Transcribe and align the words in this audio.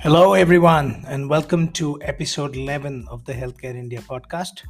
Hello, 0.00 0.34
everyone, 0.34 1.04
and 1.08 1.28
welcome 1.28 1.72
to 1.72 2.00
episode 2.02 2.54
11 2.54 3.08
of 3.10 3.24
the 3.24 3.32
Healthcare 3.32 3.74
India 3.74 4.00
podcast. 4.00 4.62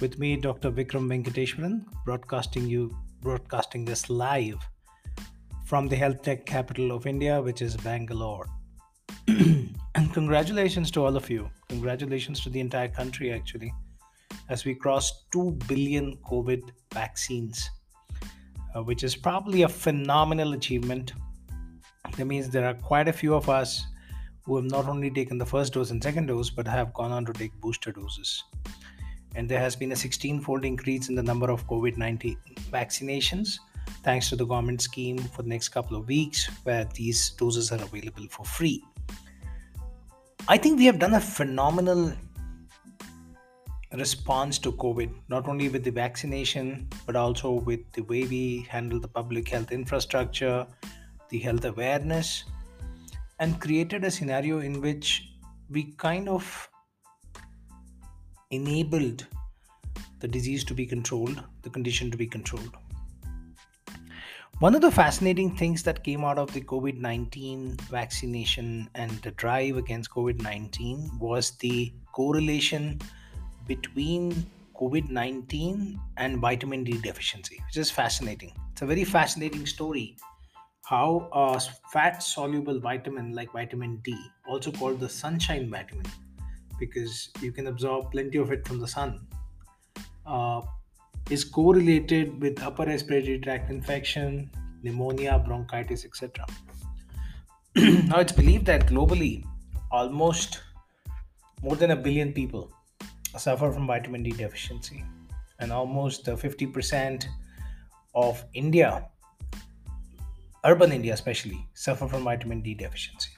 With 0.00 0.18
me, 0.18 0.34
Dr. 0.34 0.72
Vikram 0.72 1.06
Venkateshwaran, 1.06 1.84
broadcasting 2.04 2.66
you 2.66 2.92
broadcasting 3.20 3.84
this 3.84 4.10
live 4.10 4.58
from 5.64 5.86
the 5.86 5.94
health 5.94 6.20
tech 6.22 6.46
capital 6.46 6.90
of 6.90 7.06
India, 7.06 7.40
which 7.40 7.62
is 7.62 7.76
Bangalore. 7.76 8.48
and 9.28 10.12
congratulations 10.12 10.90
to 10.90 11.04
all 11.04 11.16
of 11.16 11.30
you. 11.30 11.48
Congratulations 11.68 12.40
to 12.40 12.50
the 12.50 12.58
entire 12.58 12.88
country, 12.88 13.30
actually, 13.30 13.72
as 14.48 14.64
we 14.64 14.74
crossed 14.74 15.30
2 15.30 15.52
billion 15.68 16.16
COVID 16.28 16.70
vaccines, 16.92 17.70
uh, 18.74 18.82
which 18.82 19.04
is 19.04 19.14
probably 19.14 19.62
a 19.62 19.68
phenomenal 19.68 20.54
achievement. 20.54 21.12
That 22.16 22.24
means 22.24 22.50
there 22.50 22.66
are 22.66 22.74
quite 22.74 23.06
a 23.06 23.12
few 23.12 23.32
of 23.32 23.48
us 23.48 23.86
who 24.46 24.56
have 24.56 24.64
not 24.64 24.88
only 24.88 25.10
taken 25.10 25.36
the 25.36 25.44
first 25.44 25.74
dose 25.74 25.90
and 25.90 26.02
second 26.02 26.26
dose, 26.26 26.48
but 26.48 26.66
have 26.66 26.94
gone 26.94 27.12
on 27.12 27.26
to 27.26 27.32
take 27.32 27.52
booster 27.60 27.92
doses. 27.92 28.44
And 29.34 29.48
there 29.48 29.60
has 29.60 29.76
been 29.76 29.92
a 29.92 29.96
16 29.96 30.40
fold 30.40 30.64
increase 30.64 31.10
in 31.10 31.14
the 31.14 31.22
number 31.22 31.50
of 31.50 31.66
COVID 31.66 31.98
19 31.98 32.38
vaccinations 32.70 33.58
thanks 34.02 34.28
to 34.28 34.36
the 34.36 34.46
government 34.46 34.80
scheme 34.80 35.18
for 35.18 35.42
the 35.42 35.48
next 35.48 35.68
couple 35.70 35.96
of 35.96 36.06
weeks, 36.06 36.46
where 36.64 36.84
these 36.94 37.30
doses 37.30 37.72
are 37.72 37.82
available 37.82 38.26
for 38.30 38.44
free. 38.44 38.82
I 40.48 40.56
think 40.56 40.78
we 40.78 40.86
have 40.86 40.98
done 40.98 41.14
a 41.14 41.20
phenomenal 41.20 42.12
response 43.94 44.58
to 44.60 44.72
COVID, 44.72 45.10
not 45.28 45.48
only 45.48 45.68
with 45.68 45.82
the 45.82 45.90
vaccination, 45.90 46.88
but 47.04 47.16
also 47.16 47.50
with 47.50 47.80
the 47.92 48.02
way 48.02 48.24
we 48.24 48.66
handle 48.68 49.00
the 49.00 49.08
public 49.08 49.48
health 49.48 49.72
infrastructure, 49.72 50.66
the 51.30 51.38
health 51.38 51.64
awareness, 51.64 52.44
and 53.38 53.60
created 53.60 54.04
a 54.04 54.10
scenario 54.10 54.60
in 54.60 54.80
which 54.80 55.28
we 55.70 55.92
kind 55.92 56.28
of 56.28 56.68
enabled 58.50 59.26
the 60.20 60.28
disease 60.28 60.64
to 60.64 60.74
be 60.74 60.86
controlled, 60.86 61.42
the 61.62 61.70
condition 61.70 62.10
to 62.10 62.16
be 62.16 62.26
controlled. 62.26 62.76
One 64.58 64.74
of 64.74 64.80
the 64.80 64.90
fascinating 64.90 65.54
things 65.54 65.82
that 65.82 66.02
came 66.02 66.24
out 66.24 66.38
of 66.38 66.50
the 66.54 66.62
COVID 66.62 66.98
19 66.98 67.76
vaccination 67.90 68.88
and 68.94 69.10
the 69.20 69.32
drive 69.32 69.76
against 69.76 70.10
COVID 70.10 70.40
19 70.40 71.18
was 71.18 71.50
the 71.58 71.92
correlation 72.12 72.98
between 73.66 74.46
COVID 74.80 75.10
19 75.10 76.00
and 76.16 76.38
vitamin 76.38 76.84
D 76.84 76.98
deficiency, 76.98 77.60
which 77.66 77.76
is 77.76 77.90
fascinating. 77.90 78.54
It's 78.72 78.80
a 78.80 78.86
very 78.86 79.04
fascinating 79.04 79.66
story 79.66 80.16
how 80.88 81.28
a 81.32 81.60
fat 81.92 82.22
soluble 82.22 82.78
vitamin 82.78 83.32
like 83.32 83.50
vitamin 83.52 83.96
D, 84.04 84.16
also 84.46 84.70
called 84.70 85.00
the 85.00 85.08
sunshine 85.08 85.68
vitamin, 85.68 86.06
because 86.78 87.30
you 87.40 87.50
can 87.50 87.66
absorb 87.66 88.12
plenty 88.12 88.38
of 88.38 88.52
it 88.52 88.66
from 88.68 88.78
the 88.78 88.86
sun, 88.86 89.26
uh, 90.26 90.60
is 91.28 91.42
correlated 91.44 92.40
with 92.40 92.62
upper 92.62 92.84
respiratory 92.84 93.40
tract 93.40 93.68
infection, 93.68 94.48
pneumonia, 94.84 95.42
bronchitis, 95.44 96.04
etc. 96.04 96.46
now 97.74 98.20
it's 98.20 98.32
believed 98.32 98.64
that 98.66 98.86
globally, 98.86 99.44
almost 99.90 100.62
more 101.62 101.74
than 101.74 101.90
a 101.90 101.96
billion 101.96 102.32
people 102.32 102.70
suffer 103.36 103.72
from 103.72 103.88
vitamin 103.88 104.22
D 104.22 104.30
deficiency, 104.30 105.04
and 105.58 105.72
almost 105.72 106.26
50% 106.26 107.24
of 108.14 108.44
India 108.54 109.04
urban 110.66 110.92
India 110.92 111.14
especially, 111.14 111.66
suffer 111.74 112.08
from 112.08 112.24
vitamin 112.24 112.60
D 112.60 112.74
deficiency. 112.74 113.30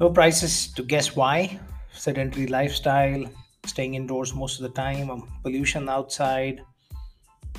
No 0.00 0.10
prices 0.10 0.72
to 0.74 0.82
guess 0.82 1.16
why. 1.16 1.58
Sedentary 1.92 2.46
lifestyle, 2.48 3.24
staying 3.64 3.94
indoors 3.94 4.34
most 4.34 4.60
of 4.60 4.64
the 4.64 4.74
time, 4.80 5.10
um, 5.10 5.28
pollution 5.42 5.88
outside, 5.88 6.60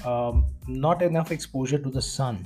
um, 0.05 0.45
not 0.67 1.01
enough 1.01 1.31
exposure 1.31 1.79
to 1.79 1.89
the 1.89 2.01
sun 2.01 2.45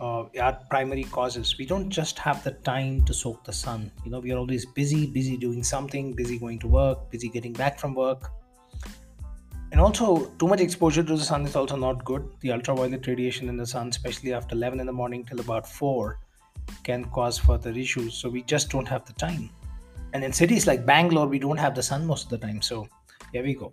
uh, 0.00 0.24
are 0.40 0.58
primary 0.68 1.04
causes. 1.04 1.56
We 1.58 1.66
don't 1.66 1.90
just 1.90 2.18
have 2.18 2.44
the 2.44 2.52
time 2.52 3.04
to 3.06 3.14
soak 3.14 3.44
the 3.44 3.52
sun. 3.52 3.90
You 4.04 4.10
know, 4.10 4.20
we 4.20 4.32
are 4.32 4.38
always 4.38 4.66
busy, 4.66 5.06
busy 5.06 5.36
doing 5.36 5.62
something, 5.62 6.12
busy 6.14 6.38
going 6.38 6.58
to 6.60 6.68
work, 6.68 7.10
busy 7.10 7.28
getting 7.28 7.52
back 7.52 7.78
from 7.78 7.94
work 7.94 8.30
and 9.72 9.80
also 9.80 10.26
too 10.38 10.48
much 10.48 10.60
exposure 10.60 11.02
to 11.02 11.16
the 11.16 11.24
sun 11.24 11.44
is 11.44 11.54
also 11.54 11.76
not 11.76 12.04
good. 12.04 12.28
The 12.40 12.52
ultraviolet 12.52 13.06
radiation 13.06 13.48
in 13.48 13.56
the 13.56 13.66
sun 13.66 13.88
especially 13.88 14.32
after 14.32 14.54
11 14.54 14.80
in 14.80 14.86
the 14.86 14.92
morning 14.92 15.24
till 15.24 15.40
about 15.40 15.66
4 15.66 16.18
can 16.82 17.04
cause 17.06 17.38
further 17.38 17.70
issues. 17.70 18.14
So 18.14 18.28
we 18.28 18.42
just 18.42 18.70
don't 18.70 18.88
have 18.88 19.04
the 19.04 19.12
time. 19.14 19.50
And 20.12 20.24
in 20.24 20.32
cities 20.32 20.66
like 20.66 20.84
bangalore 20.84 21.26
we 21.26 21.38
don't 21.38 21.56
have 21.58 21.74
the 21.74 21.82
sun 21.82 22.06
most 22.06 22.24
of 22.24 22.30
the 22.30 22.46
time. 22.46 22.60
So 22.62 22.88
here 23.32 23.44
we 23.44 23.54
go. 23.54 23.72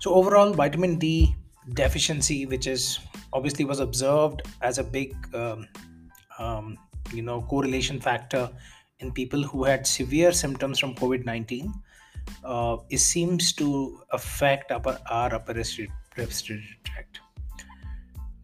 So 0.00 0.14
overall 0.14 0.52
vitamin 0.52 0.98
d 0.98 1.36
deficiency 1.74 2.44
which 2.46 2.66
is 2.66 2.98
obviously 3.32 3.64
was 3.64 3.78
observed 3.78 4.42
as 4.60 4.78
a 4.78 4.84
big 4.84 5.14
um, 5.34 5.68
um, 6.38 6.76
you 7.12 7.22
know 7.22 7.42
correlation 7.42 8.00
factor 8.00 8.50
in 8.98 9.12
people 9.12 9.42
who 9.42 9.64
had 9.64 9.86
severe 9.86 10.32
symptoms 10.32 10.78
from 10.78 10.94
covid-19 10.96 11.72
uh, 12.44 12.76
it 12.90 12.98
seems 12.98 13.52
to 13.54 14.00
affect 14.10 14.72
our, 14.72 14.98
our 15.10 15.34
upper 15.34 15.54
respiratory 15.54 16.64
tract. 16.84 17.20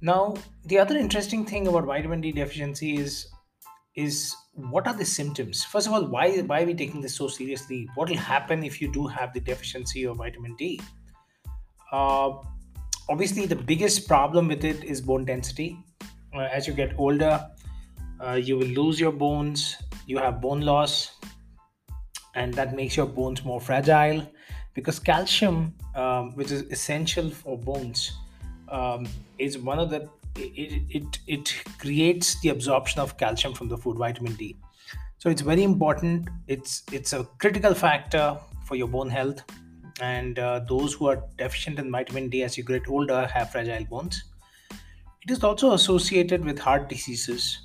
Now, 0.01 0.35
the 0.65 0.79
other 0.79 0.97
interesting 0.97 1.45
thing 1.45 1.67
about 1.67 1.85
vitamin 1.85 2.21
D 2.21 2.33
deficiency 2.33 2.97
is 2.97 3.29
is 3.97 4.37
what 4.55 4.87
are 4.87 4.95
the 4.95 5.05
symptoms? 5.05 5.65
First 5.65 5.89
of 5.89 5.93
all, 5.93 6.05
why 6.05 6.39
why 6.43 6.63
are 6.63 6.67
we 6.67 6.75
taking 6.75 7.01
this 7.01 7.17
so 7.17 7.27
seriously? 7.27 7.89
What 7.97 8.09
will 8.09 8.17
happen 8.17 8.63
if 8.63 8.81
you 8.81 8.93
do 8.93 9.07
have 9.09 9.33
the 9.33 9.41
deficiency 9.41 10.05
of 10.05 10.19
vitamin 10.19 10.55
D? 10.57 10.81
Uh, 11.91 12.35
obviously, 13.09 13.47
the 13.47 13.57
biggest 13.57 14.07
problem 14.07 14.47
with 14.47 14.65
it 14.65 14.85
is 14.85 15.01
bone 15.01 15.25
density. 15.25 15.77
Uh, 16.33 16.43
as 16.43 16.69
you 16.69 16.75
get 16.75 16.95
older, 16.97 17.45
uh, 18.21 18.35
you 18.35 18.57
will 18.57 18.69
lose 18.69 19.01
your 19.01 19.13
bones. 19.13 19.77
You 20.07 20.19
have 20.19 20.41
bone 20.41 20.61
loss 20.61 21.18
and 22.39 22.55
that 22.55 22.75
makes 22.75 22.97
your 22.97 23.07
bones 23.07 23.45
more 23.45 23.61
fragile 23.61 24.21
because 24.75 24.99
calcium 24.99 25.75
um, 25.95 26.35
which 26.37 26.53
is 26.57 26.63
essential 26.77 27.31
for 27.31 27.59
bones 27.59 28.13
um, 28.71 29.07
is 29.39 29.59
one 29.59 29.79
of 29.79 29.91
the 29.91 30.09
it, 30.37 30.83
it 30.91 31.19
it 31.27 31.55
creates 31.79 32.41
the 32.43 32.51
absorption 32.51 33.01
of 33.01 33.17
calcium 33.17 33.55
from 33.55 33.69
the 33.69 33.77
food 33.77 33.97
vitamin 33.97 34.35
d. 34.35 34.57
So 35.19 35.31
it's 35.31 35.43
very 35.43 35.65
important. 35.65 36.29
It's 36.47 36.85
it's 36.93 37.13
a 37.13 37.25
critical 37.39 37.75
factor 37.75 38.39
for 38.65 38.77
your 38.77 38.87
bone 38.87 39.11
health. 39.11 39.43
And 40.01 40.39
uh, 40.39 40.61
those 40.61 40.95
who 40.95 41.09
are 41.09 41.25
deficient 41.39 41.81
in 41.81 41.91
vitamin 41.91 42.29
d 42.29 42.45
as 42.45 42.57
you 42.57 42.63
get 42.63 42.89
older 42.89 43.27
have 43.27 43.51
fragile 43.51 43.85
bones. 43.85 44.23
It 45.23 45.33
is 45.33 45.43
also 45.43 45.73
associated 45.73 46.45
with 46.45 46.59
heart 46.59 46.89
diseases 46.89 47.63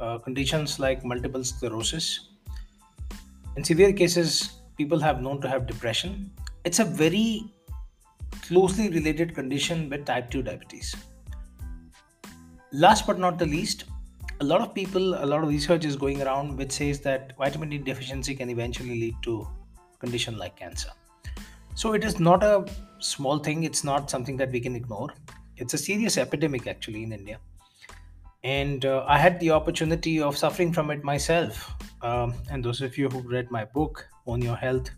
uh, 0.00 0.18
conditions 0.18 0.80
like 0.80 1.04
multiple 1.04 1.44
sclerosis 1.44 2.08
in 3.56 3.64
severe 3.64 3.92
cases, 3.92 4.60
people 4.76 4.98
have 5.00 5.22
known 5.22 5.40
to 5.40 5.48
have 5.48 5.66
depression. 5.66 6.30
It's 6.64 6.78
a 6.78 6.84
very 6.84 7.44
closely 8.42 8.88
related 8.90 9.34
condition 9.34 9.88
with 9.88 10.04
type 10.04 10.30
2 10.30 10.42
diabetes. 10.42 10.94
Last 12.72 13.06
but 13.06 13.18
not 13.18 13.38
the 13.38 13.46
least, 13.46 13.84
a 14.40 14.44
lot 14.44 14.60
of 14.60 14.74
people, 14.74 15.14
a 15.14 15.24
lot 15.24 15.42
of 15.42 15.48
research 15.48 15.84
is 15.84 15.96
going 15.96 16.20
around 16.22 16.58
which 16.58 16.72
says 16.72 17.00
that 17.00 17.34
vitamin 17.38 17.70
D 17.70 17.78
deficiency 17.78 18.34
can 18.34 18.50
eventually 18.50 19.00
lead 19.00 19.16
to 19.22 19.48
condition 19.98 20.36
like 20.36 20.56
cancer. 20.56 20.90
So 21.74 21.94
it 21.94 22.04
is 22.04 22.20
not 22.20 22.42
a 22.42 22.66
small 22.98 23.38
thing, 23.38 23.64
it's 23.64 23.84
not 23.84 24.10
something 24.10 24.36
that 24.36 24.50
we 24.50 24.60
can 24.60 24.76
ignore. 24.76 25.08
It's 25.56 25.72
a 25.72 25.78
serious 25.78 26.18
epidemic 26.18 26.66
actually 26.66 27.02
in 27.02 27.12
India 27.12 27.38
and 28.46 28.84
uh, 28.84 29.04
I 29.08 29.18
had 29.18 29.40
the 29.40 29.50
opportunity 29.50 30.20
of 30.20 30.36
suffering 30.36 30.72
from 30.72 30.90
it 30.90 31.02
myself. 31.02 31.74
Um, 32.06 32.34
and 32.52 32.64
those 32.64 32.82
of 32.82 32.96
you 32.96 33.08
who 33.08 33.20
read 33.22 33.50
my 33.50 33.64
book, 33.64 34.06
Own 34.28 34.40
Your 34.40 34.54
Health, 34.54 34.90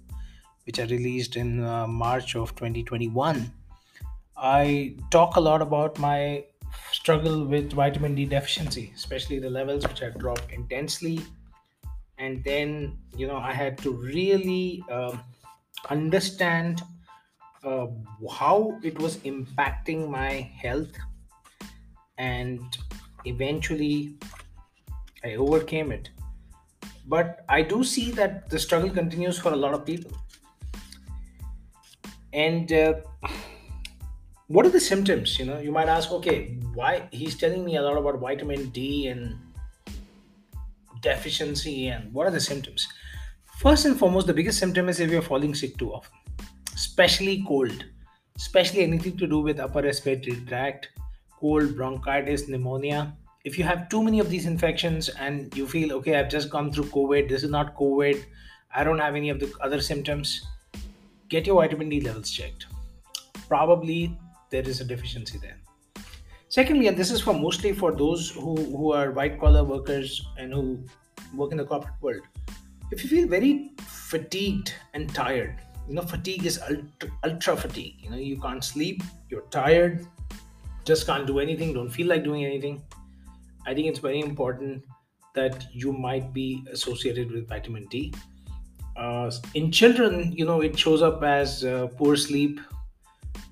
which 0.66 0.78
I 0.78 0.84
released 0.84 1.36
in 1.36 1.64
uh, 1.64 1.86
March 1.86 2.36
of 2.36 2.54
2021, 2.54 3.50
I 4.36 4.94
talk 5.10 5.36
a 5.36 5.40
lot 5.40 5.62
about 5.62 5.98
my 5.98 6.44
struggle 6.92 7.46
with 7.46 7.72
vitamin 7.72 8.14
D 8.14 8.26
deficiency, 8.26 8.92
especially 8.94 9.38
the 9.38 9.48
levels 9.48 9.88
which 9.88 10.00
had 10.00 10.18
dropped 10.18 10.52
intensely. 10.52 11.20
And 12.18 12.44
then, 12.44 12.98
you 13.16 13.26
know, 13.26 13.38
I 13.38 13.54
had 13.54 13.78
to 13.78 13.92
really 13.92 14.84
uh, 14.90 15.16
understand 15.88 16.82
uh, 17.64 17.86
how 18.30 18.78
it 18.82 18.98
was 18.98 19.16
impacting 19.18 20.10
my 20.10 20.32
health 20.62 20.92
and 22.18 22.60
eventually 23.24 24.14
I 25.24 25.36
overcame 25.36 25.90
it. 25.90 26.10
But 27.08 27.44
I 27.48 27.62
do 27.62 27.82
see 27.82 28.10
that 28.12 28.50
the 28.50 28.58
struggle 28.58 28.90
continues 28.90 29.38
for 29.38 29.52
a 29.52 29.56
lot 29.56 29.72
of 29.72 29.86
people. 29.86 30.12
And 32.34 32.70
uh, 32.70 32.94
what 34.48 34.66
are 34.66 34.70
the 34.70 34.80
symptoms? 34.80 35.38
You 35.38 35.46
know, 35.46 35.58
you 35.58 35.72
might 35.72 35.88
ask, 35.88 36.12
okay, 36.12 36.58
why 36.74 37.08
he's 37.10 37.36
telling 37.36 37.64
me 37.64 37.76
a 37.76 37.82
lot 37.82 37.96
about 37.96 38.20
vitamin 38.20 38.68
D 38.68 39.08
and 39.08 39.38
deficiency 41.00 41.88
and 41.88 42.12
what 42.12 42.26
are 42.26 42.30
the 42.30 42.40
symptoms? 42.40 42.86
First 43.56 43.86
and 43.86 43.98
foremost, 43.98 44.26
the 44.26 44.34
biggest 44.34 44.58
symptom 44.58 44.88
is 44.90 45.00
if 45.00 45.10
you're 45.10 45.22
falling 45.22 45.54
sick 45.54 45.78
too 45.78 45.92
often, 45.92 46.12
especially 46.74 47.42
cold, 47.48 47.84
especially 48.36 48.82
anything 48.82 49.16
to 49.16 49.26
do 49.26 49.40
with 49.40 49.58
upper 49.58 49.80
respiratory 49.82 50.36
tract, 50.46 50.90
cold, 51.40 51.74
bronchitis, 51.74 52.48
pneumonia. 52.48 53.16
If 53.44 53.56
you 53.56 53.64
have 53.64 53.88
too 53.88 54.02
many 54.02 54.18
of 54.18 54.30
these 54.30 54.46
infections 54.46 55.08
and 55.10 55.56
you 55.56 55.66
feel, 55.66 55.92
okay, 55.94 56.16
I've 56.16 56.28
just 56.28 56.50
gone 56.50 56.72
through 56.72 56.86
COVID, 56.86 57.28
this 57.28 57.44
is 57.44 57.50
not 57.50 57.76
COVID, 57.76 58.24
I 58.74 58.82
don't 58.82 58.98
have 58.98 59.14
any 59.14 59.30
of 59.30 59.38
the 59.38 59.52
other 59.60 59.80
symptoms, 59.80 60.44
get 61.28 61.46
your 61.46 61.62
vitamin 61.62 61.88
D 61.88 62.00
levels 62.00 62.30
checked. 62.30 62.66
Probably 63.46 64.18
there 64.50 64.62
is 64.62 64.80
a 64.80 64.84
deficiency 64.84 65.38
there. 65.38 65.56
Secondly, 66.48 66.88
and 66.88 66.96
this 66.96 67.10
is 67.10 67.20
for 67.20 67.32
mostly 67.32 67.72
for 67.72 67.92
those 67.92 68.30
who, 68.30 68.56
who 68.56 68.92
are 68.92 69.12
white 69.12 69.38
collar 69.38 69.62
workers 69.62 70.26
and 70.36 70.52
who 70.52 70.84
work 71.34 71.52
in 71.52 71.58
the 71.58 71.64
corporate 71.64 71.94
world. 72.00 72.22
If 72.90 73.04
you 73.04 73.08
feel 73.08 73.28
very 73.28 73.70
fatigued 73.78 74.74
and 74.94 75.14
tired, 75.14 75.60
you 75.88 75.94
know, 75.94 76.02
fatigue 76.02 76.44
is 76.44 76.58
ultra, 76.62 77.10
ultra 77.24 77.56
fatigue. 77.56 77.94
You 78.00 78.10
know, 78.10 78.16
you 78.16 78.40
can't 78.40 78.64
sleep, 78.64 79.02
you're 79.30 79.46
tired, 79.50 80.06
just 80.84 81.06
can't 81.06 81.26
do 81.26 81.38
anything, 81.38 81.72
don't 81.72 81.90
feel 81.90 82.08
like 82.08 82.24
doing 82.24 82.44
anything. 82.44 82.82
I 83.66 83.74
think 83.74 83.86
it's 83.86 83.98
very 83.98 84.20
important 84.20 84.84
that 85.34 85.66
you 85.72 85.92
might 85.92 86.32
be 86.32 86.64
associated 86.72 87.30
with 87.30 87.48
vitamin 87.48 87.86
D. 87.86 88.12
Uh, 88.96 89.30
in 89.54 89.70
children, 89.70 90.32
you 90.32 90.44
know, 90.44 90.60
it 90.60 90.76
shows 90.76 91.02
up 91.02 91.22
as 91.22 91.64
uh, 91.64 91.86
poor 91.96 92.16
sleep, 92.16 92.60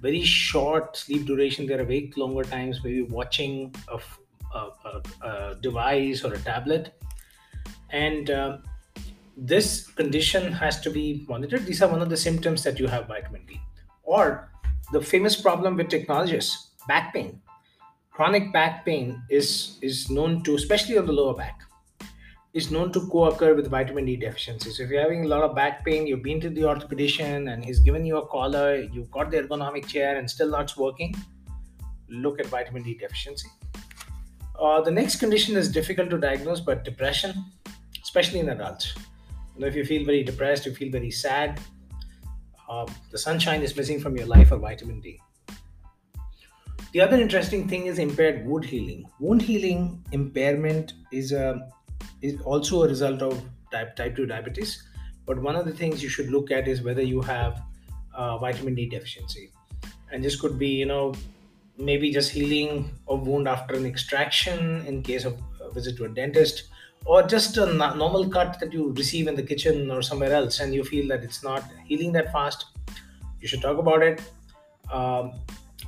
very 0.03 0.23
short 0.23 0.97
sleep 0.97 1.27
duration. 1.27 1.67
They're 1.67 1.83
awake 1.83 2.17
longer 2.17 2.43
times, 2.43 2.81
maybe 2.83 3.03
watching 3.03 3.75
a, 3.89 5.55
device 5.61 6.25
or 6.25 6.35
a 6.35 6.39
tablet. 6.39 6.95
And 7.91 8.31
uh, 8.31 8.59
this 9.37 9.87
condition 9.87 10.53
has 10.53 10.81
to 10.81 10.91
be 10.91 11.25
monitored. 11.29 11.67
These 11.67 11.83
are 11.83 11.89
one 11.89 12.03
of 12.03 12.11
the 12.11 12.17
symptoms 12.17 12.65
that 12.65 12.81
you 12.81 12.89
have 12.89 13.07
vitamin 13.07 13.45
D. 13.47 13.61
Or 14.03 14.51
the 14.93 15.01
famous 15.01 15.41
problem 15.41 15.77
with 15.77 15.89
technologists, 15.89 16.71
back 16.89 17.13
pain. 17.13 17.41
Chronic 18.17 18.51
back 18.51 18.87
pain 18.87 19.23
is, 19.29 19.77
is 19.83 20.09
known 20.09 20.43
to, 20.45 20.55
especially 20.55 20.97
on 20.97 21.05
the 21.05 21.13
lower 21.13 21.35
back, 21.35 21.61
is 22.55 22.71
known 22.71 22.91
to 22.93 23.07
co-occur 23.11 23.55
with 23.55 23.69
vitamin 23.69 24.07
D 24.07 24.17
deficiency. 24.17 24.71
So 24.71 24.85
if 24.85 24.89
you're 24.89 25.03
having 25.03 25.27
a 25.27 25.29
lot 25.29 25.43
of 25.43 25.55
back 25.55 25.85
pain, 25.85 26.07
you've 26.07 26.23
been 26.23 26.41
to 26.41 26.49
the 26.49 26.63
orthopedician 26.63 27.53
and 27.53 27.63
he's 27.63 27.79
given 27.79 28.07
you 28.07 28.17
a 28.17 28.27
collar, 28.27 28.77
you've 28.77 29.11
got 29.11 29.31
the 29.31 29.43
ergonomic 29.43 29.87
chair 29.87 30.17
and 30.17 30.31
still 30.31 30.49
not 30.49 30.75
working, 30.79 31.15
look 32.09 32.41
at 32.41 32.47
vitamin 32.47 32.85
D 32.85 32.95
deficiency. 32.95 33.49
Uh, 34.59 34.81
the 34.81 34.91
next 34.91 35.17
condition 35.17 35.55
is 35.55 35.71
difficult 35.71 36.09
to 36.09 36.17
diagnose, 36.17 36.61
but 36.61 36.85
depression, 36.85 37.45
especially 38.03 38.41
in 38.41 38.49
adults. 38.49 38.95
You 39.55 39.61
know, 39.61 39.67
if 39.67 39.75
you 39.75 39.85
feel 39.85 40.07
very 40.07 40.23
depressed, 40.23 40.65
you 40.65 40.75
feel 40.75 40.91
very 40.91 41.11
sad, 41.11 41.61
uh, 42.67 42.87
the 43.11 43.19
sunshine 43.19 43.61
is 43.61 43.77
missing 43.77 44.01
from 44.01 44.17
your 44.17 44.27
life 44.27 44.53
or 44.53 44.57
vitamin 44.57 45.03
D. 45.03 45.21
The 46.93 47.01
other 47.01 47.21
interesting 47.21 47.69
thing 47.69 47.87
is 47.87 47.99
impaired 47.99 48.47
wound 48.47 48.65
healing. 48.65 49.09
Wound 49.21 49.43
healing 49.43 50.03
impairment 50.13 50.95
is 51.13 51.33
a 51.33 51.69
is 52.23 52.41
also 52.43 52.85
a 52.85 52.89
result 52.89 53.23
of 53.23 53.43
type 53.71 53.97
type 53.97 54.17
2 54.17 54.27
diabetes. 54.27 54.83
But 55.27 55.41
one 55.41 55.57
of 55.57 55.67
the 55.67 55.73
things 55.73 56.03
you 56.03 56.09
should 56.09 56.31
look 56.31 56.51
at 56.51 56.69
is 56.69 56.83
whether 56.83 57.03
you 57.03 57.21
have 57.23 57.63
uh, 58.15 58.39
vitamin 58.39 58.75
d 58.75 58.87
deficiency. 58.87 59.51
And 60.13 60.25
this 60.25 60.41
could 60.41 60.59
be 60.59 60.69
you 60.69 60.87
know 60.87 61.15
maybe 61.79 62.13
just 62.13 62.31
healing 62.31 62.91
of 63.09 63.27
wound 63.27 63.49
after 63.49 63.75
an 63.75 63.85
extraction 63.85 64.87
in 64.87 65.03
case 65.03 65.25
of 65.25 65.39
a 65.61 65.71
visit 65.73 65.97
to 65.97 66.05
a 66.05 66.09
dentist 66.09 66.69
or 67.05 67.23
just 67.23 67.57
a 67.59 67.67
normal 67.75 68.29
cut 68.29 68.59
that 68.61 68.73
you 68.73 68.93
receive 68.93 69.29
in 69.29 69.35
the 69.35 69.43
kitchen 69.43 69.91
or 69.91 70.03
somewhere 70.03 70.33
else 70.33 70.61
and 70.61 70.75
you 70.75 70.83
feel 70.83 71.07
that 71.09 71.23
it's 71.23 71.43
not 71.43 71.63
healing 71.85 72.13
that 72.13 72.33
fast. 72.33 72.67
You 73.41 73.49
should 73.49 73.61
talk 73.61 73.79
about 73.79 74.03
it. 74.03 74.23
Um, 74.91 75.33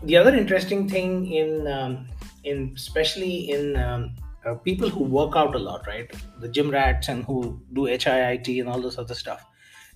the 0.02 0.16
other 0.16 0.34
interesting 0.34 0.88
thing 0.88 1.30
in 1.32 1.66
um, 1.66 2.06
in 2.44 2.72
especially 2.76 3.50
in 3.50 3.76
um, 3.76 4.14
uh, 4.46 4.54
people 4.54 4.88
who 4.88 5.04
work 5.04 5.36
out 5.36 5.54
a 5.54 5.58
lot, 5.58 5.86
right? 5.86 6.10
The 6.40 6.48
gym 6.48 6.70
rats 6.70 7.08
and 7.08 7.24
who 7.24 7.60
do 7.72 7.82
HIIT 7.82 8.60
and 8.60 8.68
all 8.68 8.80
this 8.80 8.98
other 8.98 9.14
stuff. 9.14 9.44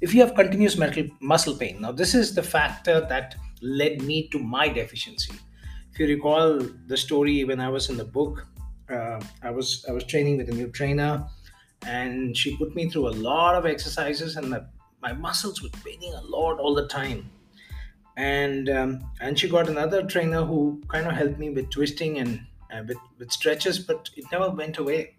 If 0.01 0.13
you 0.15 0.21
have 0.21 0.35
continuous 0.35 0.77
muscle 0.77 1.07
muscle 1.21 1.57
pain, 1.57 1.81
now 1.81 1.93
this 1.93 2.15
is 2.15 2.35
the 2.35 2.43
factor 2.43 3.01
that 3.09 3.37
led 3.63 4.03
me 4.03 4.29
to 4.29 4.39
my 4.39 4.69
deficiency. 4.69 5.35
If 5.93 5.99
you 6.01 6.07
recall 6.07 6.61
the 6.87 6.97
story 6.97 7.45
when 7.45 7.61
I 7.61 7.69
was 7.69 7.89
in 7.89 7.97
the 7.97 8.05
book, 8.05 8.47
uh, 8.91 9.21
I 9.43 9.51
was 9.51 9.85
I 9.89 9.93
was 9.93 10.05
training 10.05 10.39
with 10.39 10.49
a 10.49 10.53
new 10.53 10.69
trainer, 10.69 11.25
and 11.87 12.37
she 12.37 12.57
put 12.57 12.75
me 12.75 12.91
through 12.91 13.09
a 13.09 13.17
lot 13.31 13.55
of 13.55 13.67
exercises, 13.67 14.37
and 14.37 14.51
my, 14.51 14.61
my 15.01 15.13
muscles 15.13 15.63
were 15.63 15.69
paining 15.85 16.13
a 16.15 16.23
lot 16.23 16.59
all 16.59 16.75
the 16.75 16.89
time 16.89 17.31
and 18.17 18.69
um, 18.69 19.11
and 19.21 19.39
she 19.39 19.49
got 19.49 19.69
another 19.69 20.03
trainer 20.05 20.45
who 20.45 20.83
kind 20.89 21.07
of 21.07 21.15
helped 21.15 21.39
me 21.39 21.51
with 21.51 21.71
twisting 21.71 22.19
and 22.19 22.41
uh, 22.73 22.83
with, 22.87 22.99
with 23.19 23.33
stretches, 23.33 23.79
but 23.79 24.11
it 24.17 24.25
never 24.31 24.51
went 24.51 24.79
away. 24.79 25.17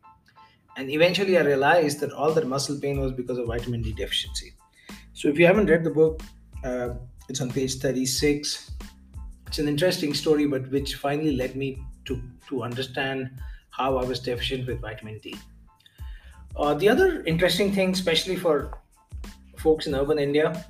And 0.76 0.90
eventually, 0.90 1.38
I 1.38 1.42
realized 1.42 2.00
that 2.00 2.12
all 2.12 2.32
that 2.34 2.48
muscle 2.48 2.80
pain 2.80 3.00
was 3.00 3.12
because 3.12 3.38
of 3.38 3.48
vitamin 3.48 3.82
D 3.82 3.94
deficiency. 3.94 4.54
So, 5.14 5.28
if 5.28 5.38
you 5.38 5.46
haven't 5.46 5.68
read 5.68 5.84
the 5.84 5.92
book, 5.92 6.22
uh, 6.64 6.96
it's 7.30 7.42
on 7.42 7.52
page 7.52 7.76
36. 7.76 8.72
It's 9.48 9.60
an 9.60 9.68
interesting 9.68 10.14
story, 10.14 10.48
but 10.48 10.70
which 10.72 10.96
finally 10.96 11.36
led 11.36 11.56
me 11.56 11.84
to, 12.06 12.22
to 12.48 12.64
understand 12.64 13.30
how 13.70 13.98
I 13.98 14.04
was 14.04 14.20
deficient 14.20 14.68
with 14.68 14.82
vitamin 14.82 15.20
D. 15.20 15.36
Uh, 16.56 16.74
the 16.74 16.90
other 16.90 17.24
interesting 17.24 17.72
thing, 17.72 17.92
especially 17.92 18.36
for 18.36 18.80
folks 19.58 19.88
in 19.88 19.96
urban 19.96 20.20
India 20.20 20.66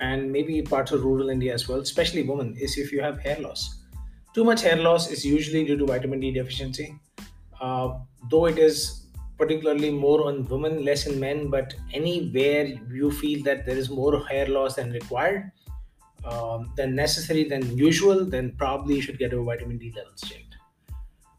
and 0.00 0.30
maybe 0.30 0.60
parts 0.62 0.92
of 0.92 1.04
rural 1.04 1.28
India 1.28 1.54
as 1.54 1.68
well, 1.68 1.80
especially 1.80 2.22
women, 2.22 2.56
is 2.58 2.76
if 2.78 2.92
you 2.92 3.00
have 3.00 3.20
hair 3.20 3.38
loss 3.40 3.84
too 4.34 4.44
much 4.44 4.62
hair 4.62 4.76
loss 4.76 5.10
is 5.10 5.24
usually 5.24 5.64
due 5.64 5.76
to 5.76 5.86
vitamin 5.86 6.20
D 6.20 6.32
deficiency, 6.32 6.98
uh, 7.60 7.98
though 8.30 8.46
it 8.46 8.58
is 8.58 9.06
particularly 9.38 9.90
more 9.90 10.26
on 10.26 10.44
women, 10.46 10.84
less 10.84 11.06
in 11.06 11.18
men. 11.20 11.48
But 11.50 11.74
anywhere 11.92 12.66
you 12.92 13.12
feel 13.12 13.44
that 13.44 13.64
there 13.64 13.76
is 13.76 13.88
more 13.88 14.26
hair 14.26 14.46
loss 14.48 14.74
than 14.74 14.90
required, 14.90 15.52
um, 16.24 16.72
than 16.76 16.96
necessary, 16.96 17.44
than 17.44 17.78
usual, 17.78 18.24
then 18.24 18.54
probably 18.58 18.96
you 18.96 19.02
should 19.02 19.18
get 19.18 19.30
your 19.30 19.44
vitamin 19.44 19.78
D 19.78 19.92
levels 19.96 20.20
checked. 20.20 20.43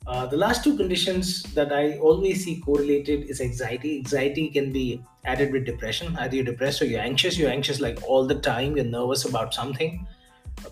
Uh, 0.07 0.25
the 0.27 0.37
last 0.37 0.63
two 0.63 0.77
conditions 0.77 1.43
that 1.55 1.73
I 1.73 1.97
always 1.97 2.43
see 2.43 2.59
correlated 2.59 3.23
is 3.29 3.41
anxiety. 3.41 3.97
Anxiety 3.97 4.49
can 4.49 4.71
be 4.71 5.01
added 5.25 5.51
with 5.51 5.65
depression. 5.65 6.15
Either 6.17 6.35
you're 6.35 6.45
depressed 6.45 6.81
or 6.81 6.85
you're 6.85 7.01
anxious. 7.01 7.37
You're 7.37 7.49
anxious 7.49 7.79
like 7.79 8.03
all 8.03 8.27
the 8.27 8.35
time. 8.35 8.75
You're 8.75 8.85
nervous 8.85 9.25
about 9.25 9.53
something, 9.53 10.05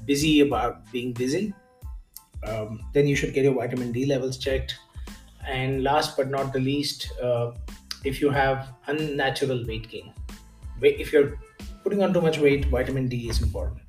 busy 0.06 0.42
about 0.42 0.92
being 0.92 1.14
busy 1.14 1.54
um, 2.46 2.86
then 2.94 3.08
you 3.08 3.16
should 3.16 3.34
get 3.34 3.44
your 3.44 3.54
vitamin 3.54 3.92
D 3.92 4.06
levels 4.06 4.38
checked. 4.38 4.78
And 5.48 5.84
last 5.84 6.16
but 6.16 6.30
not 6.30 6.54
the 6.54 6.60
least, 6.60 7.12
uh, 7.22 7.52
if 8.04 8.22
you 8.22 8.30
have 8.30 8.70
unnatural 8.88 9.66
weight 9.66 9.90
gain, 9.90 10.14
if 10.82 11.12
you're 11.12 11.38
putting 11.84 12.02
on 12.02 12.14
too 12.14 12.22
much 12.22 12.40
weight, 12.40 12.66
vitamin 12.66 13.08
D 13.08 13.30
is 13.30 13.42
important. 13.42 13.82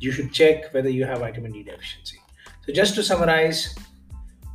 You 0.00 0.12
should 0.12 0.32
check 0.32 0.72
whether 0.72 0.88
you 0.88 1.04
have 1.04 1.20
vitamin 1.20 1.52
D 1.52 1.62
deficiency. 1.62 2.18
So, 2.66 2.72
just 2.72 2.94
to 2.96 3.02
summarize, 3.02 3.74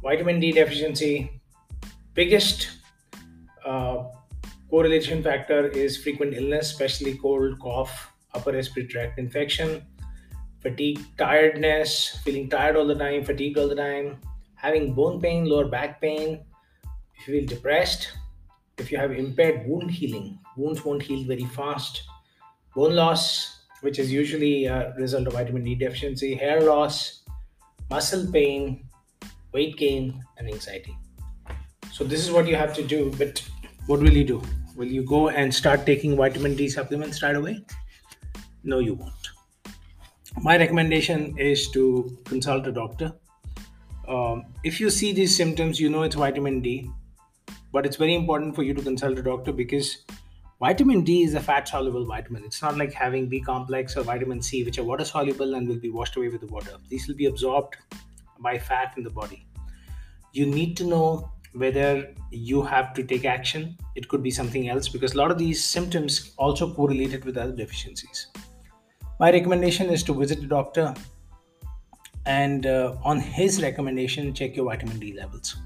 vitamin 0.04 0.40
D 0.40 0.52
deficiency, 0.52 1.42
biggest 2.14 2.70
uh, 3.66 4.04
correlation 4.70 5.24
factor 5.24 5.68
is 5.70 5.98
frequent 5.98 6.36
illness, 6.36 6.72
especially 6.72 7.18
cold, 7.18 7.60
cough, 7.60 8.14
upper 8.36 8.52
respiratory 8.52 8.88
tract 8.92 9.20
infection 9.20 9.82
fatigue, 10.64 11.00
tiredness, 11.18 12.22
feeling 12.24 12.50
tired 12.50 12.78
all 12.78 12.88
the 12.88 12.96
time, 12.96 13.24
fatigued 13.24 13.58
all 13.58 13.68
the 13.68 13.76
time, 13.76 14.18
having 14.56 14.94
bone 14.94 15.20
pain, 15.22 15.46
lower 15.46 15.66
back 15.66 16.00
pain, 16.00 16.40
if 17.16 17.28
you 17.28 17.40
feel 17.40 17.48
depressed, 17.48 18.14
if 18.78 18.90
you 18.92 18.98
have 18.98 19.12
impaired 19.12 19.68
wound 19.68 19.92
healing, 19.92 20.40
wounds 20.56 20.84
won't 20.86 21.04
heal 21.04 21.28
very 21.28 21.46
fast, 21.46 22.04
bone 22.74 22.96
loss, 22.96 23.66
which 23.82 24.00
is 24.00 24.12
usually 24.12 24.66
a 24.66 24.94
result 24.98 25.28
of 25.28 25.34
vitamin 25.34 25.66
D 25.66 25.76
deficiency, 25.76 26.34
hair 26.34 26.62
loss, 26.62 27.24
muscle 27.90 28.32
pain, 28.32 28.88
weight 29.54 29.78
gain, 29.78 30.22
and 30.38 30.48
anxiety. 30.48 30.98
So, 31.92 32.04
this 32.04 32.20
is 32.26 32.32
what 32.32 32.48
you 32.48 32.56
have 32.56 32.74
to 32.76 32.84
do. 32.84 33.12
But 33.18 33.44
what 33.88 34.00
will 34.00 34.14
you 34.14 34.24
do? 34.24 34.42
Will 34.76 34.88
you 34.88 35.04
go 35.04 35.30
and 35.30 35.54
start 35.54 35.86
taking 35.86 36.16
vitamin 36.16 36.56
D 36.56 36.68
supplements 36.68 37.22
right 37.22 37.36
away? 37.36 37.64
No, 38.64 38.80
you 38.80 38.96
won't 38.96 39.34
my 40.42 40.58
recommendation 40.58 41.38
is 41.38 41.70
to 41.70 42.18
consult 42.26 42.68
a 42.68 42.72
doctor. 42.72 43.14
Um, 44.08 44.46
if 44.64 44.80
you 44.80 44.90
see 44.90 45.14
these 45.14 45.36
symptoms, 45.36 45.80
you 45.80 45.90
know 45.90 46.04
it's 46.04 46.16
vitamin 46.16 46.62
D, 46.62 46.90
but 47.72 47.86
it's 47.86 47.96
very 47.96 48.16
important 48.16 48.56
for 48.56 48.64
you 48.64 48.74
to 48.74 48.82
consult 48.82 49.18
a 49.18 49.24
doctor 49.24 49.52
because 49.52 50.00
vitamin 50.60 51.04
D 51.04 51.24
is 51.24 51.36
a 51.36 51.40
fat 51.40 51.68
soluble 51.68 52.06
vitamin. 52.06 52.44
It's 52.44 52.62
not 52.62 52.78
like 52.78 52.94
having 52.94 53.30
B 53.30 53.40
complex 53.40 53.96
or 53.96 54.04
vitamin 54.04 54.42
C, 54.42 54.64
which 54.64 54.78
are 54.78 54.84
water 54.84 55.06
soluble 55.06 55.56
and 55.56 55.68
will 55.68 55.80
be 55.80 55.90
washed 55.90 56.18
away 56.18 56.30
with 56.30 56.42
the 56.42 56.48
water. 56.48 56.74
These 56.90 57.08
will 57.08 57.16
be 57.16 57.28
absorbed 57.28 57.78
by 58.44 58.60
fat 58.60 58.94
in 58.98 59.04
the 59.04 59.10
body. 59.10 59.48
You 60.34 60.46
need 60.46 60.78
to 60.78 60.84
know 60.84 61.32
whether 61.54 62.14
you 62.32 62.62
have 62.64 62.94
to 62.94 63.04
take 63.04 63.26
action. 63.26 63.78
It 63.96 64.08
could 64.08 64.24
be 64.24 64.32
something 64.32 64.70
else 64.70 64.90
because 64.90 65.14
a 65.14 65.18
lot 65.18 65.32
of 65.32 65.38
these 65.38 65.64
symptoms 65.64 66.34
also 66.38 66.74
correlated 66.74 67.26
with 67.26 67.38
other 67.38 67.56
deficiencies. 67.56 68.28
My 69.20 69.32
recommendation 69.32 69.90
is 69.90 70.04
to 70.04 70.14
visit 70.14 70.40
a 70.40 70.48
doctor 70.48 70.94
and 72.26 72.66
uh, 72.66 72.96
on 73.04 73.20
his 73.20 73.62
recommendation, 73.62 74.34
check 74.34 74.56
your 74.56 74.66
vitamin 74.66 75.00
D 75.00 75.14
levels. 75.14 75.58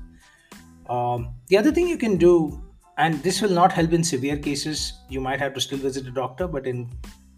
Um, 0.90 1.36
the 1.48 1.58
other 1.58 1.72
thing 1.72 1.88
you 1.88 1.98
can 1.98 2.18
do, 2.18 2.64
and 2.98 3.22
this 3.24 3.42
will 3.42 3.52
not 3.52 3.72
help 3.72 3.94
in 3.94 4.04
severe 4.04 4.38
cases, 4.38 4.94
you 5.10 5.22
might 5.22 5.40
have 5.40 5.54
to 5.54 5.62
still 5.62 5.78
visit 5.78 6.08
a 6.08 6.12
doctor, 6.12 6.48
but 6.48 6.66
in 6.66 6.90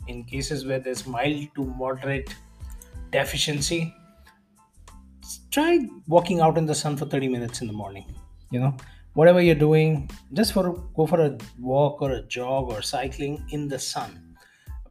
in 0.08 0.24
cases 0.24 0.65
where 0.65 0.79
there's 0.79 1.05
mild 1.05 1.48
to 1.55 1.65
moderate 1.65 2.34
deficiency, 3.12 3.93
try 5.51 5.79
walking 6.07 6.39
out 6.39 6.57
in 6.57 6.65
the 6.65 6.75
sun 6.75 6.98
for 6.98 7.05
30 7.05 7.27
minutes 7.27 7.62
in 7.62 7.67
the 7.67 7.74
morning. 7.74 8.05
You 8.51 8.59
know, 8.59 8.77
whatever 9.13 9.41
you're 9.41 9.55
doing, 9.55 10.09
just 10.33 10.53
for 10.53 10.71
go 10.95 11.05
for 11.05 11.21
a 11.21 11.38
walk 11.59 12.01
or 12.01 12.12
a 12.12 12.21
jog 12.24 12.69
or 12.69 12.81
cycling 12.81 13.45
in 13.50 13.67
the 13.67 13.79
sun, 13.79 14.38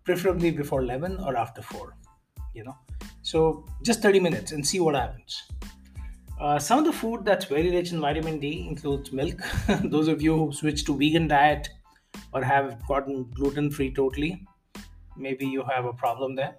preferably 0.04 0.50
before 0.50 0.82
11 0.82 1.18
or 1.20 1.36
after 1.36 1.62
4. 1.62 1.96
You 2.54 2.64
know, 2.64 2.76
so 3.22 3.64
just 3.84 4.02
30 4.02 4.20
minutes 4.20 4.52
and 4.52 4.66
see 4.66 4.80
what 4.80 4.94
happens. 4.94 5.42
Uh, 6.40 6.58
some 6.58 6.78
of 6.78 6.84
the 6.84 6.92
food 6.92 7.24
that's 7.24 7.46
very 7.46 7.70
rich 7.70 7.92
in 7.92 8.00
vitamin 8.00 8.38
D 8.38 8.66
includes 8.68 9.12
milk. 9.12 9.40
Those 9.84 10.06
of 10.08 10.22
you 10.22 10.36
who 10.36 10.52
switch 10.52 10.84
to 10.84 10.96
vegan 10.96 11.26
diet 11.26 11.68
or 12.32 12.44
have 12.44 12.86
gotten 12.86 13.28
gluten 13.34 13.70
free 13.70 13.92
totally, 13.92 14.46
maybe 15.16 15.46
you 15.46 15.64
have 15.64 15.84
a 15.84 15.92
problem 15.92 16.36
there. 16.36 16.56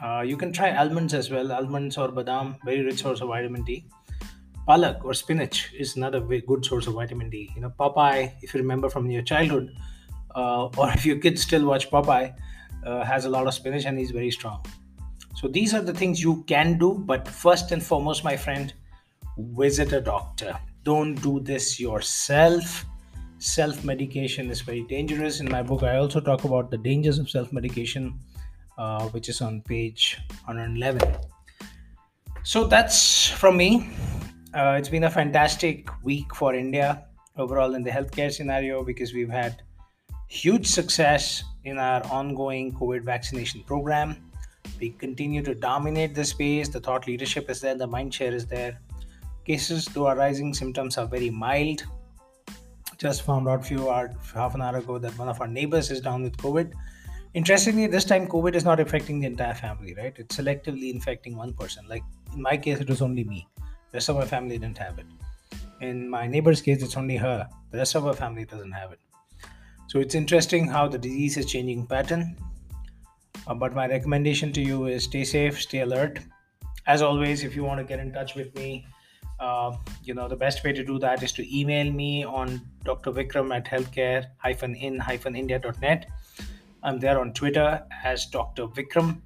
Uh, 0.00 0.20
you 0.20 0.36
can 0.36 0.52
try 0.52 0.74
almonds 0.76 1.14
as 1.14 1.30
well. 1.30 1.52
Almonds 1.52 1.98
or 1.98 2.08
badam, 2.08 2.56
very 2.64 2.82
rich 2.82 3.02
source 3.02 3.20
of 3.20 3.28
vitamin 3.28 3.64
D. 3.64 3.86
Palak 4.68 5.04
or 5.04 5.12
spinach 5.12 5.72
is 5.76 5.96
another 5.96 6.20
good 6.20 6.64
source 6.64 6.86
of 6.86 6.94
vitamin 6.94 7.30
D. 7.30 7.50
You 7.56 7.62
know, 7.62 7.72
Popeye, 7.78 8.32
if 8.42 8.54
you 8.54 8.60
remember 8.60 8.88
from 8.88 9.10
your 9.10 9.22
childhood, 9.22 9.70
uh, 10.36 10.66
or 10.66 10.90
if 10.94 11.04
your 11.04 11.18
kids 11.18 11.42
still 11.42 11.64
watch 11.66 11.90
Popeye, 11.90 12.32
uh, 12.84 13.04
has 13.04 13.24
a 13.24 13.28
lot 13.28 13.46
of 13.46 13.54
spinach 13.54 13.84
and 13.84 13.98
he's 13.98 14.10
very 14.10 14.30
strong. 14.30 14.64
So 15.34 15.48
these 15.48 15.74
are 15.74 15.80
the 15.80 15.94
things 15.94 16.22
you 16.22 16.44
can 16.44 16.78
do, 16.78 17.02
but 17.06 17.26
first 17.26 17.72
and 17.72 17.82
foremost, 17.82 18.22
my 18.22 18.36
friend, 18.36 18.72
visit 19.38 19.92
a 19.92 20.00
doctor. 20.00 20.56
Don't 20.84 21.14
do 21.16 21.40
this 21.40 21.80
yourself. 21.80 22.84
Self 23.38 23.84
medication 23.84 24.50
is 24.50 24.60
very 24.60 24.84
dangerous. 24.84 25.40
In 25.40 25.50
my 25.50 25.62
book, 25.62 25.82
I 25.82 25.96
also 25.96 26.20
talk 26.20 26.44
about 26.44 26.70
the 26.70 26.78
dangers 26.78 27.18
of 27.18 27.28
self 27.28 27.52
medication, 27.52 28.18
uh, 28.78 29.08
which 29.08 29.28
is 29.28 29.40
on 29.40 29.60
page 29.62 30.18
111. 30.44 31.00
So 32.44 32.64
that's 32.64 33.28
from 33.28 33.56
me. 33.56 33.90
Uh, 34.54 34.76
it's 34.78 34.88
been 34.88 35.04
a 35.04 35.10
fantastic 35.10 35.88
week 36.02 36.34
for 36.34 36.54
India 36.54 37.04
overall 37.36 37.74
in 37.74 37.82
the 37.82 37.90
healthcare 37.90 38.32
scenario 38.32 38.84
because 38.84 39.14
we've 39.14 39.30
had 39.30 39.62
huge 40.28 40.66
success 40.66 41.44
in 41.64 41.78
our 41.78 42.02
ongoing 42.06 42.72
COVID 42.72 43.04
vaccination 43.04 43.62
program. 43.62 44.16
We 44.80 44.90
continue 44.90 45.42
to 45.42 45.54
dominate 45.54 46.14
the 46.14 46.24
space. 46.24 46.68
The 46.68 46.80
thought 46.80 47.06
leadership 47.06 47.48
is 47.50 47.60
there, 47.60 47.74
the 47.74 47.86
mind 47.86 48.12
share 48.12 48.34
is 48.34 48.46
there. 48.46 48.80
Cases, 49.44 49.86
though 49.86 50.06
are 50.06 50.16
rising, 50.16 50.54
symptoms 50.54 50.98
are 50.98 51.06
very 51.06 51.30
mild. 51.30 51.82
Just 52.98 53.22
found 53.22 53.48
out 53.48 53.60
a 53.60 53.62
few 53.62 53.90
hour, 53.90 54.12
half 54.34 54.54
an 54.54 54.62
hour 54.62 54.76
ago 54.76 54.98
that 54.98 55.18
one 55.18 55.28
of 55.28 55.40
our 55.40 55.48
neighbors 55.48 55.90
is 55.90 56.00
down 56.00 56.22
with 56.22 56.36
COVID. 56.36 56.72
Interestingly, 57.34 57.86
this 57.86 58.04
time 58.04 58.26
COVID 58.26 58.54
is 58.54 58.64
not 58.64 58.78
affecting 58.78 59.20
the 59.20 59.26
entire 59.26 59.54
family, 59.54 59.94
right? 59.94 60.14
It's 60.18 60.36
selectively 60.36 60.92
infecting 60.92 61.36
one 61.36 61.54
person. 61.54 61.86
Like 61.88 62.02
in 62.34 62.42
my 62.42 62.58
case, 62.58 62.80
it 62.80 62.88
was 62.88 63.00
only 63.00 63.24
me. 63.24 63.48
The 63.58 63.94
rest 63.94 64.10
of 64.10 64.16
my 64.16 64.26
family 64.26 64.58
didn't 64.58 64.78
have 64.78 64.98
it. 64.98 65.06
In 65.80 66.08
my 66.08 66.26
neighbor's 66.26 66.60
case, 66.60 66.82
it's 66.82 66.96
only 66.96 67.16
her. 67.16 67.48
The 67.70 67.78
rest 67.78 67.94
of 67.94 68.04
her 68.04 68.12
family 68.12 68.44
doesn't 68.44 68.72
have 68.72 68.92
it. 68.92 69.00
So 69.86 69.98
it's 69.98 70.14
interesting 70.14 70.68
how 70.68 70.88
the 70.88 70.98
disease 70.98 71.38
is 71.38 71.46
changing 71.46 71.86
pattern. 71.86 72.36
Uh, 73.46 73.54
but 73.54 73.74
my 73.74 73.88
recommendation 73.88 74.52
to 74.52 74.60
you 74.60 74.86
is 74.86 75.04
stay 75.04 75.24
safe, 75.24 75.60
stay 75.60 75.80
alert. 75.80 76.20
As 76.86 77.00
always, 77.00 77.44
if 77.44 77.56
you 77.56 77.64
want 77.64 77.78
to 77.78 77.84
get 77.84 77.98
in 77.98 78.12
touch 78.12 78.34
with 78.34 78.54
me, 78.54 78.86
uh, 79.42 79.76
you 80.04 80.14
know 80.14 80.28
the 80.28 80.36
best 80.36 80.62
way 80.64 80.72
to 80.72 80.84
do 80.84 80.98
that 80.98 81.22
is 81.22 81.32
to 81.32 81.60
email 81.60 81.90
me 81.90 82.24
on 82.24 82.60
dr 82.84 83.10
vikram 83.10 83.56
at 83.56 83.64
healthcare-in-india.net 83.64 86.06
i'm 86.82 86.98
there 86.98 87.18
on 87.20 87.32
twitter 87.32 87.82
as 88.04 88.26
dr 88.26 88.66
vikram. 88.68 89.20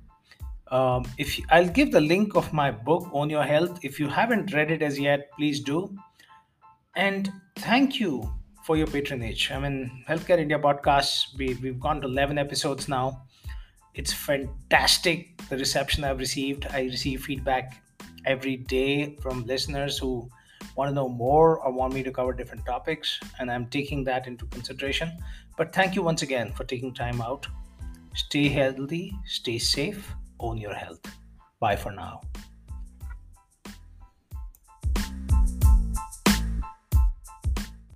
Um, 0.69 1.05
if 1.17 1.39
i'll 1.51 1.69
give 1.69 1.93
the 1.93 2.01
link 2.01 2.35
of 2.35 2.53
my 2.53 2.71
book 2.71 3.09
own 3.13 3.31
your 3.31 3.45
health. 3.45 3.79
If 3.83 4.01
you 4.01 4.09
haven't 4.09 4.53
read 4.53 4.71
it 4.71 4.83
as 4.83 4.99
yet 4.99 5.31
please 5.37 5.61
do. 5.61 5.97
And 6.97 7.31
thank 7.57 8.01
you 8.01 8.33
for 8.65 8.77
your 8.77 8.89
patronage. 8.89 9.51
I 9.53 9.61
mean 9.61 10.05
healthcare 10.09 10.39
india 10.39 10.59
podcast 10.59 11.39
we, 11.39 11.55
we've 11.63 11.79
gone 11.79 12.01
to 12.01 12.09
11 12.09 12.39
episodes 12.39 12.89
now. 12.89 13.23
It's 13.95 14.13
fantastic 14.13 15.41
the 15.49 15.57
reception 15.57 16.05
I've 16.05 16.19
received. 16.19 16.67
I 16.71 16.83
receive 16.83 17.25
feedback 17.25 17.83
every 18.27 18.57
day 18.57 19.17
from 19.23 19.45
listeners 19.47 19.99
who 19.99 20.29
want 20.75 20.91
to 20.91 20.95
know 20.95 21.09
more 21.09 21.61
or 21.61 21.73
want 21.73 21.95
me 21.95 22.03
to 22.03 22.11
cover 22.11 22.33
different 22.33 22.67
topics, 22.67 23.21
and 23.39 23.51
I'm 23.51 23.67
taking 23.67 24.05
that 24.05 24.27
into 24.27 24.47
consideration. 24.47 25.13
But 25.57 25.73
thank 25.73 25.95
you 25.95 26.03
once 26.03 26.23
again 26.23 26.53
for 26.53 26.65
taking 26.65 26.93
time 26.93 27.21
out. 27.21 27.47
Stay 28.15 28.49
healthy, 28.49 29.13
stay 29.27 29.59
safe, 29.59 30.15
own 30.41 30.59
your 30.59 30.75
health. 30.75 31.01
Bye 31.61 31.77
for 31.77 31.93
now. 31.93 32.21